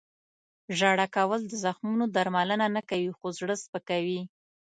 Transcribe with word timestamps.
•ژړا 0.77 1.07
کول 1.15 1.41
د 1.47 1.53
زخمونو 1.65 2.05
درملنه 2.15 2.67
نه 2.75 2.81
کوي، 2.89 3.11
خو 3.17 3.25
زړه 3.39 3.55
سپکوي. 3.63 4.21